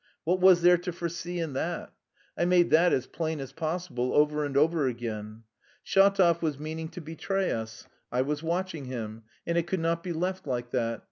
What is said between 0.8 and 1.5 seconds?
foresee